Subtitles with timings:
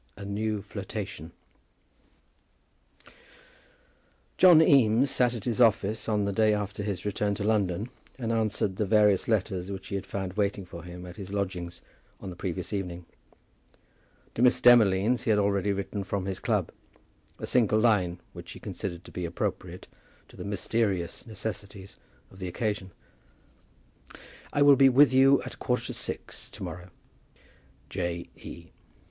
[0.17, 1.31] A NEW FLIRTATION.
[4.35, 8.31] John Eames sat at his office on the day after his return to London, and
[8.31, 11.83] answered the various letters which he had found waiting for him at his lodgings
[12.19, 13.05] on the previous evening.
[14.33, 16.71] To Miss Demolines he had already written from his club,
[17.37, 19.87] a single line, which he considered to be appropriate
[20.29, 21.95] to the mysterious necessities
[22.31, 22.89] of the occasion.
[24.51, 26.89] "I will be with you at a quarter to six to morrow.
[27.89, 28.31] J.
[28.37, 28.71] E.